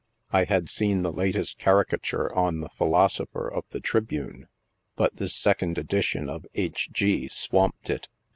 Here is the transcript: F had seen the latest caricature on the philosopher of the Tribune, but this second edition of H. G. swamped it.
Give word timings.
F 0.33 0.47
had 0.47 0.67
seen 0.67 1.03
the 1.03 1.11
latest 1.11 1.59
caricature 1.59 2.33
on 2.33 2.59
the 2.59 2.69
philosopher 2.69 3.47
of 3.47 3.65
the 3.69 3.79
Tribune, 3.79 4.47
but 4.95 5.17
this 5.17 5.35
second 5.35 5.77
edition 5.77 6.27
of 6.27 6.47
H. 6.55 6.89
G. 6.91 7.27
swamped 7.27 7.87
it. 7.87 8.09